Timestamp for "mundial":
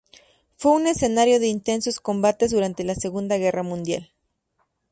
3.61-4.11